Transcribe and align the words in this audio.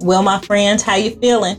Well, 0.00 0.22
my 0.22 0.38
friends, 0.40 0.82
how 0.82 0.96
you 0.96 1.16
feeling? 1.16 1.56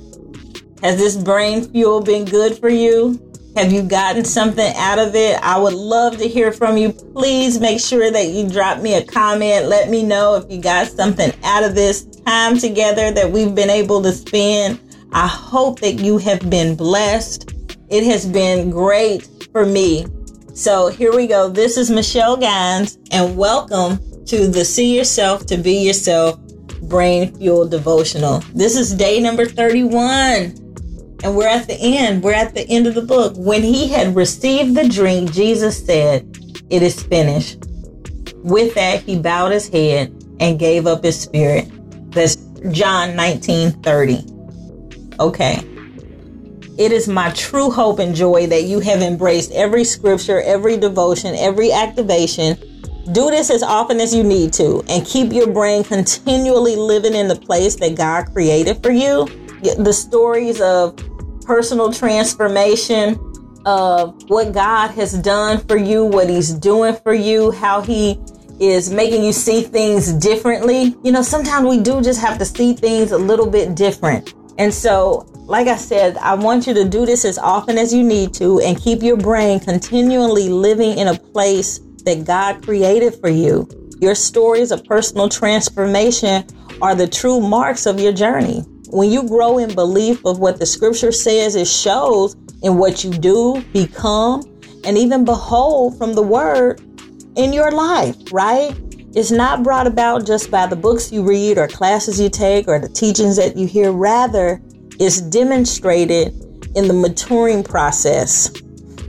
Has 0.83 0.97
this 0.97 1.15
brain 1.15 1.63
fuel 1.71 2.01
been 2.01 2.23
good 2.23 2.57
for 2.59 2.69
you? 2.69 3.19
Have 3.55 3.73
you 3.73 3.81
gotten 3.81 4.23
something 4.25 4.73
out 4.75 4.99
of 4.99 5.15
it? 5.15 5.39
I 5.41 5.57
would 5.57 5.73
love 5.73 6.17
to 6.19 6.27
hear 6.27 6.51
from 6.51 6.77
you. 6.77 6.91
Please 6.91 7.59
make 7.59 7.79
sure 7.79 8.11
that 8.11 8.27
you 8.27 8.47
drop 8.47 8.81
me 8.81 8.93
a 8.93 9.03
comment. 9.03 9.65
Let 9.65 9.89
me 9.89 10.03
know 10.03 10.35
if 10.35 10.51
you 10.51 10.61
got 10.61 10.87
something 10.87 11.33
out 11.43 11.63
of 11.63 11.73
this 11.73 12.05
time 12.27 12.59
together 12.59 13.11
that 13.11 13.31
we've 13.31 13.55
been 13.55 13.71
able 13.71 14.03
to 14.03 14.11
spend. 14.11 14.79
I 15.11 15.25
hope 15.25 15.79
that 15.79 15.93
you 15.93 16.19
have 16.19 16.47
been 16.47 16.75
blessed. 16.75 17.55
It 17.89 18.03
has 18.03 18.27
been 18.27 18.69
great 18.69 19.27
for 19.51 19.65
me. 19.65 20.05
So 20.53 20.89
here 20.89 21.15
we 21.15 21.25
go. 21.25 21.49
This 21.49 21.75
is 21.75 21.89
Michelle 21.89 22.37
Gines, 22.37 22.99
and 23.11 23.35
welcome 23.35 23.97
to 24.25 24.47
the 24.47 24.63
See 24.63 24.95
Yourself 24.95 25.47
to 25.47 25.57
Be 25.57 25.79
Yourself 25.79 26.39
Brain 26.83 27.35
Fuel 27.37 27.67
Devotional. 27.67 28.39
This 28.53 28.75
is 28.75 28.93
day 28.93 29.19
number 29.19 29.45
31. 29.45 30.65
And 31.23 31.35
we're 31.35 31.47
at 31.47 31.67
the 31.67 31.77
end. 31.79 32.23
We're 32.23 32.33
at 32.33 32.53
the 32.53 32.67
end 32.69 32.87
of 32.87 32.95
the 32.95 33.01
book. 33.01 33.33
When 33.37 33.63
he 33.63 33.87
had 33.87 34.15
received 34.15 34.75
the 34.75 34.87
drink, 34.87 35.31
Jesus 35.31 35.83
said, 35.83 36.37
It 36.69 36.83
is 36.83 37.01
finished. 37.01 37.65
With 38.37 38.75
that, 38.75 39.01
he 39.01 39.17
bowed 39.19 39.51
his 39.51 39.67
head 39.67 40.13
and 40.39 40.59
gave 40.59 40.85
up 40.85 41.03
his 41.03 41.19
spirit. 41.19 41.67
That's 42.11 42.35
John 42.71 43.15
19 43.15 43.71
30. 43.81 44.23
Okay. 45.19 45.63
It 46.77 46.91
is 46.91 47.07
my 47.07 47.31
true 47.31 47.71
hope 47.71 47.97
and 47.97 48.13
joy 48.15 48.45
that 48.47 48.63
you 48.63 48.79
have 48.81 49.01
embraced 49.01 49.51
every 49.51 49.83
scripture, 49.83 50.41
every 50.41 50.77
devotion, 50.77 51.33
every 51.35 51.71
activation. 51.71 52.55
Do 53.13 53.29
this 53.29 53.49
as 53.49 53.63
often 53.63 54.01
as 54.01 54.13
you 54.13 54.23
need 54.23 54.51
to 54.53 54.83
and 54.89 55.05
keep 55.05 55.31
your 55.31 55.47
brain 55.51 55.83
continually 55.83 56.75
living 56.75 57.13
in 57.13 57.29
the 57.29 57.37
place 57.37 57.75
that 57.77 57.95
God 57.95 58.33
created 58.33 58.83
for 58.83 58.91
you. 58.91 59.25
The 59.61 59.93
stories 59.93 60.59
of 60.59 60.97
personal 61.41 61.93
transformation 61.93 63.17
of 63.65 64.29
what 64.29 64.53
God 64.53 64.91
has 64.91 65.13
done 65.13 65.65
for 65.67 65.77
you, 65.77 66.03
what 66.05 66.29
He's 66.29 66.53
doing 66.53 66.95
for 67.03 67.13
you, 67.13 67.51
how 67.51 67.81
He 67.81 68.19
is 68.59 68.89
making 68.89 69.23
you 69.23 69.31
see 69.31 69.61
things 69.61 70.11
differently. 70.13 70.95
You 71.03 71.11
know, 71.13 71.21
sometimes 71.21 71.65
we 71.67 71.79
do 71.79 72.01
just 72.01 72.19
have 72.19 72.37
to 72.39 72.45
see 72.45 72.73
things 72.73 73.11
a 73.11 73.17
little 73.17 73.49
bit 73.49 73.75
different. 73.75 74.33
And 74.57 74.73
so, 74.73 75.25
like 75.45 75.67
I 75.67 75.77
said, 75.77 76.17
I 76.17 76.33
want 76.33 76.67
you 76.67 76.73
to 76.73 76.83
do 76.83 77.05
this 77.05 77.23
as 77.23 77.37
often 77.37 77.77
as 77.77 77.93
you 77.93 78.03
need 78.03 78.33
to 78.35 78.59
and 78.61 78.77
keep 78.77 79.01
your 79.01 79.15
brain 79.15 79.61
continually 79.61 80.49
living 80.49 80.97
in 80.97 81.07
a 81.07 81.17
place 81.17 81.79
that 82.07 82.23
God 82.23 82.63
created 82.63 83.15
for 83.15 83.29
you. 83.29 83.67
Your 83.99 84.15
stories 84.15 84.71
of 84.71 84.83
personal 84.85 85.27
transformation 85.27 86.45
are 86.81 86.95
the 86.95 87.07
true 87.07 87.41
marks 87.41 87.85
of 87.85 87.99
your 87.99 88.13
journey. 88.13 88.61
When 88.89 89.11
you 89.11 89.27
grow 89.27 89.57
in 89.57 89.75
belief 89.75 90.25
of 90.25 90.39
what 90.39 90.57
the 90.57 90.65
scripture 90.65 91.11
says, 91.11 91.55
it 91.55 91.67
shows 91.67 92.35
in 92.63 92.77
what 92.77 93.03
you 93.03 93.11
do, 93.11 93.61
become, 93.73 94.41
and 94.85 94.97
even 94.97 95.25
behold 95.25 95.97
from 95.97 96.13
the 96.13 96.21
word 96.21 96.79
in 97.35 97.51
your 97.51 97.71
life, 97.71 98.15
right? 98.31 98.73
It's 99.13 99.31
not 99.31 99.63
brought 99.63 99.87
about 99.87 100.25
just 100.25 100.49
by 100.49 100.65
the 100.65 100.77
books 100.77 101.11
you 101.11 101.27
read 101.27 101.57
or 101.57 101.67
classes 101.67 102.21
you 102.21 102.29
take 102.29 102.69
or 102.69 102.79
the 102.79 102.87
teachings 102.87 103.35
that 103.35 103.57
you 103.57 103.67
hear. 103.67 103.91
Rather, 103.91 104.61
it's 104.99 105.19
demonstrated 105.19 106.27
in 106.75 106.87
the 106.87 106.93
maturing 106.93 107.63
process. 107.63 108.49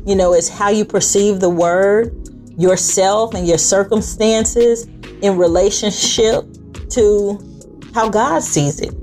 You 0.04 0.16
know, 0.16 0.32
it's 0.32 0.48
how 0.48 0.70
you 0.70 0.84
perceive 0.84 1.38
the 1.38 1.50
word, 1.50 2.27
yourself, 2.58 3.34
and 3.34 3.46
your 3.46 3.56
circumstances 3.56 4.86
in 5.22 5.38
relationship 5.38 6.44
to 6.90 7.38
how 7.94 8.08
God 8.08 8.42
sees 8.42 8.80
it. 8.80 8.94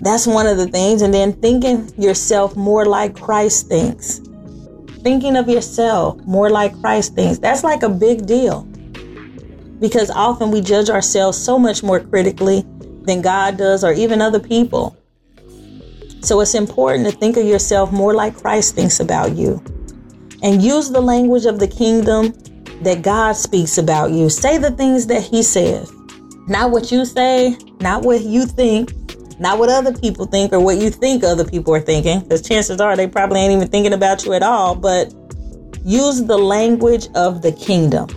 That's 0.00 0.26
one 0.26 0.46
of 0.46 0.56
the 0.56 0.68
things. 0.68 1.02
And 1.02 1.12
then 1.12 1.32
thinking 1.32 1.90
yourself 2.00 2.56
more 2.56 2.86
like 2.86 3.18
Christ 3.18 3.68
thinks. 3.68 4.20
Thinking 5.02 5.36
of 5.36 5.48
yourself 5.48 6.20
more 6.24 6.50
like 6.50 6.78
Christ 6.80 7.14
thinks. 7.14 7.38
That's 7.38 7.64
like 7.64 7.82
a 7.82 7.88
big 7.88 8.26
deal. 8.26 8.62
Because 9.80 10.10
often 10.10 10.50
we 10.50 10.60
judge 10.60 10.88
ourselves 10.88 11.36
so 11.36 11.58
much 11.58 11.82
more 11.82 12.00
critically 12.00 12.64
than 13.02 13.22
God 13.22 13.56
does 13.56 13.84
or 13.84 13.92
even 13.92 14.20
other 14.20 14.40
people. 14.40 14.96
So 16.20 16.40
it's 16.40 16.54
important 16.54 17.06
to 17.06 17.16
think 17.16 17.36
of 17.36 17.44
yourself 17.44 17.92
more 17.92 18.14
like 18.14 18.36
Christ 18.36 18.74
thinks 18.74 19.00
about 19.00 19.36
you. 19.36 19.62
And 20.42 20.62
use 20.62 20.90
the 20.90 21.00
language 21.00 21.46
of 21.46 21.58
the 21.58 21.68
kingdom 21.68 22.32
that 22.82 23.02
God 23.02 23.32
speaks 23.32 23.78
about 23.78 24.10
you. 24.12 24.30
Say 24.30 24.58
the 24.58 24.70
things 24.70 25.06
that 25.08 25.22
He 25.22 25.42
says. 25.42 25.92
Not 26.46 26.70
what 26.70 26.90
you 26.90 27.04
say, 27.04 27.56
not 27.80 28.02
what 28.02 28.22
you 28.22 28.46
think, 28.46 28.92
not 29.40 29.58
what 29.58 29.68
other 29.68 29.96
people 29.96 30.26
think 30.26 30.52
or 30.52 30.60
what 30.60 30.78
you 30.78 30.90
think 30.90 31.22
other 31.22 31.44
people 31.44 31.74
are 31.74 31.80
thinking, 31.80 32.20
because 32.20 32.46
chances 32.46 32.80
are 32.80 32.96
they 32.96 33.06
probably 33.06 33.40
ain't 33.40 33.52
even 33.52 33.68
thinking 33.68 33.92
about 33.92 34.24
you 34.24 34.32
at 34.32 34.42
all. 34.42 34.74
But 34.74 35.12
use 35.84 36.24
the 36.24 36.38
language 36.38 37.08
of 37.14 37.42
the 37.42 37.52
kingdom 37.52 38.08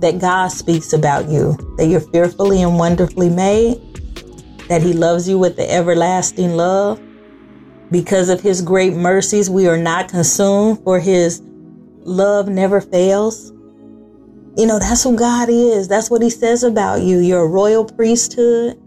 that 0.00 0.18
God 0.18 0.48
speaks 0.48 0.92
about 0.92 1.28
you, 1.28 1.56
that 1.76 1.86
you're 1.86 2.00
fearfully 2.00 2.62
and 2.62 2.78
wonderfully 2.78 3.30
made, 3.30 3.80
that 4.68 4.82
He 4.82 4.92
loves 4.92 5.28
you 5.28 5.38
with 5.38 5.56
the 5.56 5.70
everlasting 5.70 6.56
love. 6.56 7.00
Because 7.90 8.28
of 8.28 8.40
His 8.40 8.60
great 8.60 8.94
mercies, 8.94 9.48
we 9.48 9.68
are 9.68 9.78
not 9.78 10.08
consumed, 10.08 10.82
for 10.82 10.98
His 10.98 11.40
love 12.00 12.48
never 12.48 12.80
fails. 12.80 13.52
You 14.56 14.66
know, 14.66 14.78
that's 14.78 15.02
who 15.02 15.16
God 15.16 15.48
is. 15.48 15.88
That's 15.88 16.10
what 16.10 16.22
He 16.22 16.30
says 16.30 16.62
about 16.62 17.02
you. 17.02 17.18
You're 17.18 17.44
a 17.44 17.48
royal 17.48 17.84
priesthood. 17.84 18.80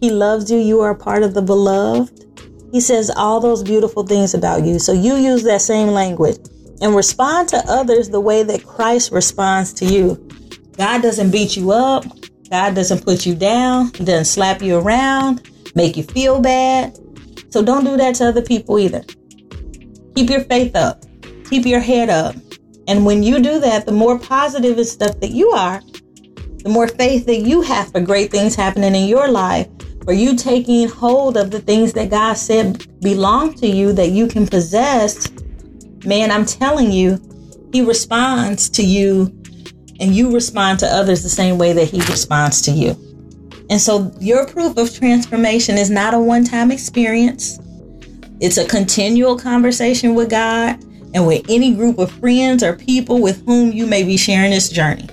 He 0.00 0.10
loves 0.10 0.50
you. 0.50 0.58
You 0.58 0.80
are 0.80 0.90
a 0.90 0.96
part 0.96 1.22
of 1.22 1.34
the 1.34 1.42
beloved. 1.42 2.24
He 2.72 2.80
says 2.80 3.10
all 3.10 3.38
those 3.38 3.62
beautiful 3.62 4.04
things 4.04 4.34
about 4.34 4.64
you. 4.64 4.78
So 4.78 4.92
you 4.92 5.14
use 5.14 5.44
that 5.44 5.60
same 5.60 5.88
language 5.88 6.38
and 6.80 6.96
respond 6.96 7.48
to 7.50 7.62
others 7.68 8.08
the 8.08 8.20
way 8.20 8.42
that 8.42 8.64
Christ 8.64 9.12
responds 9.12 9.72
to 9.74 9.84
you. 9.84 10.28
God 10.76 11.02
doesn't 11.02 11.30
beat 11.30 11.56
you 11.56 11.70
up. 11.70 12.04
God 12.50 12.74
doesn't 12.74 13.04
put 13.04 13.24
you 13.24 13.34
down. 13.34 13.92
He 13.94 14.04
doesn't 14.04 14.24
slap 14.24 14.60
you 14.60 14.78
around, 14.78 15.48
make 15.74 15.96
you 15.96 16.02
feel 16.02 16.40
bad. 16.40 16.98
So 17.50 17.62
don't 17.62 17.84
do 17.84 17.96
that 17.96 18.16
to 18.16 18.26
other 18.28 18.42
people 18.42 18.78
either. 18.78 19.02
Keep 20.16 20.30
your 20.30 20.44
faith 20.44 20.74
up. 20.74 21.04
Keep 21.48 21.66
your 21.66 21.80
head 21.80 22.10
up. 22.10 22.34
And 22.88 23.06
when 23.06 23.22
you 23.22 23.40
do 23.40 23.60
that, 23.60 23.86
the 23.86 23.92
more 23.92 24.18
positive 24.18 24.76
and 24.78 24.86
stuff 24.86 25.18
that 25.20 25.30
you 25.30 25.50
are, 25.50 25.80
the 26.62 26.68
more 26.68 26.88
faith 26.88 27.26
that 27.26 27.40
you 27.40 27.62
have 27.62 27.90
for 27.92 28.00
great 28.00 28.30
things 28.30 28.54
happening 28.54 28.94
in 28.94 29.08
your 29.08 29.28
life, 29.28 29.68
for 30.04 30.12
you 30.12 30.36
taking 30.36 30.88
hold 30.88 31.36
of 31.36 31.50
the 31.50 31.60
things 31.60 31.92
that 31.92 32.10
God 32.10 32.34
said 32.34 32.86
belong 33.00 33.54
to 33.54 33.66
you 33.66 33.92
that 33.92 34.10
you 34.10 34.26
can 34.26 34.46
possess, 34.46 35.30
man, 36.04 36.30
I'm 36.30 36.44
telling 36.44 36.90
you, 36.90 37.20
He 37.72 37.82
responds 37.82 38.68
to 38.70 38.82
you 38.82 39.24
and 40.00 40.14
you 40.14 40.34
respond 40.34 40.80
to 40.80 40.86
others 40.86 41.22
the 41.22 41.28
same 41.28 41.58
way 41.58 41.72
that 41.72 41.88
He 41.88 42.00
responds 42.00 42.62
to 42.62 42.72
you. 42.72 42.96
And 43.70 43.80
so 43.80 44.12
your 44.20 44.46
proof 44.46 44.76
of 44.76 44.92
transformation 44.92 45.78
is 45.78 45.88
not 45.88 46.14
a 46.14 46.18
one 46.18 46.44
time 46.44 46.70
experience, 46.70 47.58
it's 48.40 48.58
a 48.58 48.66
continual 48.66 49.38
conversation 49.38 50.14
with 50.16 50.30
God 50.30 50.82
and 51.14 51.26
with 51.26 51.44
any 51.48 51.74
group 51.74 51.98
of 51.98 52.10
friends 52.10 52.62
or 52.62 52.74
people 52.74 53.20
with 53.20 53.44
whom 53.46 53.72
you 53.72 53.86
may 53.86 54.02
be 54.02 54.16
sharing 54.16 54.50
this 54.50 54.68
journey. 54.68 55.08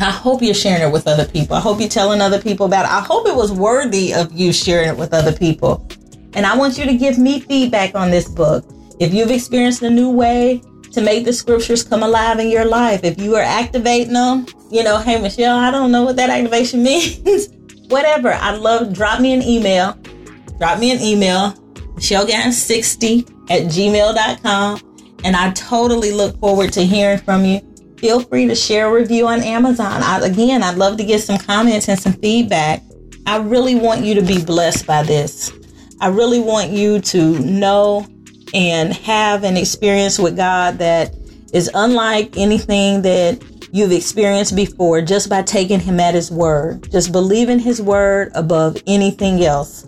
I 0.00 0.10
hope 0.10 0.42
you're 0.42 0.54
sharing 0.54 0.82
it 0.82 0.92
with 0.92 1.08
other 1.08 1.26
people. 1.26 1.56
I 1.56 1.60
hope 1.60 1.80
you're 1.80 1.88
telling 1.88 2.20
other 2.20 2.40
people 2.40 2.66
about 2.66 2.84
it. 2.84 2.90
I 2.90 3.00
hope 3.00 3.26
it 3.26 3.34
was 3.34 3.50
worthy 3.50 4.14
of 4.14 4.32
you 4.32 4.52
sharing 4.52 4.90
it 4.90 4.96
with 4.96 5.12
other 5.12 5.32
people. 5.32 5.86
And 6.34 6.46
I 6.46 6.56
want 6.56 6.78
you 6.78 6.84
to 6.84 6.96
give 6.96 7.18
me 7.18 7.40
feedback 7.40 7.94
on 7.94 8.10
this 8.10 8.28
book. 8.28 8.64
If 9.00 9.12
you've 9.12 9.30
experienced 9.30 9.82
a 9.82 9.90
new 9.90 10.10
way 10.10 10.62
to 10.92 11.00
make 11.00 11.24
the 11.24 11.32
scriptures 11.32 11.82
come 11.82 12.02
alive 12.02 12.38
in 12.38 12.48
your 12.48 12.64
life, 12.64 13.02
if 13.02 13.20
you 13.20 13.34
are 13.34 13.42
activating 13.42 14.12
them, 14.14 14.46
you 14.70 14.84
know, 14.84 14.98
hey, 14.98 15.20
Michelle, 15.20 15.58
I 15.58 15.70
don't 15.70 15.90
know 15.90 16.04
what 16.04 16.16
that 16.16 16.30
activation 16.30 16.82
means. 16.84 17.48
Whatever. 17.88 18.32
I'd 18.34 18.58
love, 18.58 18.92
drop 18.92 19.20
me 19.20 19.32
an 19.32 19.42
email. 19.42 19.94
Drop 20.58 20.78
me 20.78 20.90
an 20.90 21.00
email, 21.00 21.52
michellegans60 21.94 23.50
at 23.50 23.62
gmail.com. 23.62 24.87
And 25.24 25.34
I 25.34 25.50
totally 25.52 26.12
look 26.12 26.38
forward 26.38 26.72
to 26.74 26.84
hearing 26.84 27.18
from 27.18 27.44
you 27.44 27.60
feel 27.98 28.20
free 28.20 28.46
to 28.46 28.54
share 28.54 28.86
a 28.88 28.92
review 28.92 29.26
on 29.26 29.42
Amazon. 29.42 30.02
I, 30.02 30.20
again, 30.20 30.62
I'd 30.62 30.76
love 30.76 30.96
to 30.98 31.04
get 31.04 31.20
some 31.20 31.38
comments 31.38 31.88
and 31.88 31.98
some 31.98 32.12
feedback. 32.14 32.82
I 33.26 33.38
really 33.38 33.74
want 33.74 34.04
you 34.04 34.14
to 34.14 34.22
be 34.22 34.42
blessed 34.42 34.86
by 34.86 35.02
this. 35.02 35.52
I 36.00 36.08
really 36.08 36.40
want 36.40 36.70
you 36.70 37.00
to 37.00 37.38
know 37.40 38.06
and 38.54 38.92
have 38.92 39.44
an 39.44 39.56
experience 39.56 40.18
with 40.18 40.36
God 40.36 40.78
that 40.78 41.14
is 41.52 41.70
unlike 41.74 42.36
anything 42.36 43.02
that 43.02 43.42
you've 43.72 43.92
experienced 43.92 44.56
before 44.56 45.02
just 45.02 45.28
by 45.28 45.42
taking 45.42 45.80
Him 45.80 46.00
at 46.00 46.14
His 46.14 46.30
word. 46.30 46.90
Just 46.90 47.12
believing 47.12 47.58
His 47.58 47.82
word 47.82 48.30
above 48.34 48.76
anything 48.86 49.44
else. 49.44 49.86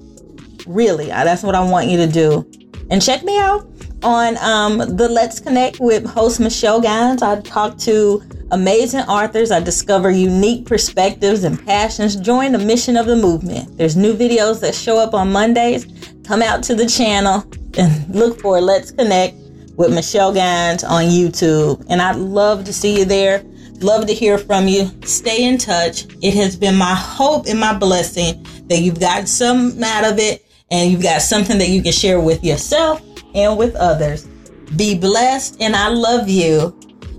Really, 0.66 1.06
that's 1.06 1.42
what 1.42 1.54
I 1.54 1.64
want 1.64 1.88
you 1.88 1.96
to 1.98 2.06
do. 2.06 2.50
And 2.90 3.00
check 3.00 3.22
me 3.22 3.38
out 3.38 3.69
on 4.02 4.36
um, 4.38 4.96
the 4.96 5.08
Let's 5.08 5.40
Connect 5.40 5.80
with 5.80 6.06
host 6.06 6.40
Michelle 6.40 6.80
Gines. 6.80 7.22
I 7.22 7.40
talk 7.40 7.78
to 7.78 8.22
amazing 8.50 9.00
authors. 9.00 9.50
I 9.50 9.60
discover 9.60 10.10
unique 10.10 10.66
perspectives 10.66 11.44
and 11.44 11.64
passions. 11.64 12.16
Join 12.16 12.52
the 12.52 12.58
mission 12.58 12.96
of 12.96 13.06
the 13.06 13.16
movement. 13.16 13.76
There's 13.76 13.96
new 13.96 14.14
videos 14.14 14.60
that 14.60 14.74
show 14.74 14.98
up 14.98 15.14
on 15.14 15.32
Mondays. 15.32 15.86
Come 16.24 16.42
out 16.42 16.62
to 16.64 16.74
the 16.74 16.86
channel 16.86 17.44
and 17.78 18.14
look 18.14 18.40
for 18.40 18.60
Let's 18.60 18.90
Connect 18.90 19.36
with 19.76 19.94
Michelle 19.94 20.32
Gines 20.32 20.84
on 20.84 21.04
YouTube. 21.04 21.84
And 21.88 22.00
I'd 22.00 22.16
love 22.16 22.64
to 22.64 22.72
see 22.72 22.98
you 22.98 23.04
there. 23.04 23.42
Love 23.80 24.06
to 24.06 24.14
hear 24.14 24.36
from 24.36 24.68
you. 24.68 24.90
Stay 25.04 25.44
in 25.44 25.56
touch. 25.56 26.04
It 26.22 26.34
has 26.34 26.56
been 26.56 26.76
my 26.76 26.94
hope 26.94 27.46
and 27.46 27.58
my 27.58 27.76
blessing 27.76 28.46
that 28.68 28.80
you've 28.80 29.00
got 29.00 29.26
some 29.26 29.82
out 29.82 30.10
of 30.10 30.18
it 30.18 30.44
and 30.70 30.90
you've 30.90 31.02
got 31.02 31.22
something 31.22 31.58
that 31.58 31.68
you 31.68 31.82
can 31.82 31.92
share 31.92 32.20
with 32.20 32.44
yourself 32.44 33.02
and 33.34 33.58
with 33.58 33.74
others. 33.76 34.26
Be 34.76 34.98
blessed 34.98 35.60
and 35.60 35.74
I 35.74 35.88
love 35.88 36.28
you. 36.28 36.76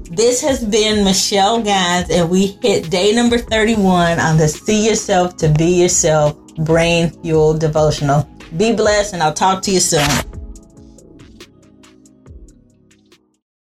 This 0.09 0.41
has 0.41 0.63
been 0.63 1.05
Michelle 1.05 1.61
Gines 1.61 2.09
and 2.09 2.29
we 2.29 2.57
hit 2.61 2.89
day 2.89 3.13
number 3.13 3.37
31 3.37 4.19
on 4.19 4.37
the 4.37 4.47
See 4.47 4.87
Yourself 4.87 5.37
to 5.37 5.49
Be 5.49 5.81
Yourself 5.81 6.37
Brain 6.57 7.11
Fuel 7.21 7.57
Devotional. 7.57 8.27
Be 8.57 8.73
blessed 8.73 9.13
and 9.13 9.23
I'll 9.23 9.33
talk 9.33 9.61
to 9.63 9.71
you 9.71 9.79
soon. 9.79 10.30